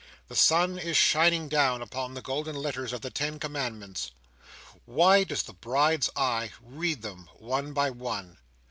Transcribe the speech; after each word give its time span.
The 0.29 0.35
sun 0.35 0.79
is 0.79 0.97
shining 0.97 1.47
down, 1.47 1.83
upon 1.83 2.15
the 2.15 2.23
golden 2.23 2.55
letters 2.55 2.91
of 2.91 3.01
the 3.01 3.11
ten 3.11 3.37
commandments. 3.37 4.09
Why 4.85 5.23
does 5.23 5.43
the 5.43 5.53
Bride's 5.53 6.09
eye 6.15 6.53
read 6.59 7.03
them, 7.03 7.29
one 7.37 7.71
by 7.73 7.91
one? 7.91 8.39